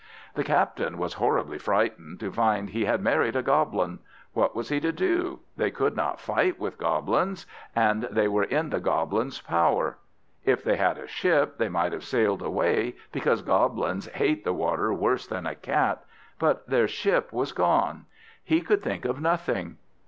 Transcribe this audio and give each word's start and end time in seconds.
The 0.33 0.43
captain 0.43 0.97
was 0.97 1.13
horribly 1.21 1.59
frightened 1.59 2.19
to 2.21 2.31
find 2.31 2.71
he 2.71 2.85
had 2.85 3.03
married 3.03 3.35
a 3.35 3.43
Goblin. 3.43 3.99
What 4.33 4.55
was 4.55 4.69
he 4.69 4.79
to 4.79 4.91
do? 4.91 5.41
They 5.57 5.69
could 5.69 5.95
not 5.95 6.19
fight 6.19 6.57
with 6.59 6.79
Goblins, 6.79 7.45
and 7.75 8.01
they 8.09 8.27
were 8.27 8.45
in 8.45 8.71
the 8.71 8.79
Goblins' 8.79 9.41
power. 9.41 9.99
If 10.43 10.63
they 10.63 10.75
had 10.77 10.97
a 10.97 11.05
ship 11.05 11.59
they 11.59 11.69
might 11.69 11.93
have 11.93 12.03
sailed 12.03 12.41
away, 12.41 12.95
because 13.11 13.43
Goblins 13.43 14.07
hate 14.07 14.43
the 14.43 14.53
water 14.53 14.91
worse 14.91 15.27
than 15.27 15.45
a 15.45 15.53
cat; 15.53 16.03
but 16.39 16.67
their 16.67 16.87
ship 16.87 17.31
was 17.31 17.51
gone. 17.51 18.07
He 18.43 18.61
could 18.61 18.81
think 18.81 19.05
of 19.05 19.21
nothing. 19.21 19.77